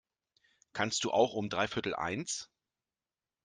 Kannst 0.73 1.03
du 1.03 1.11
auch 1.11 1.33
um 1.35 1.47
dreiviertel 1.47 1.93
eins? 1.93 2.49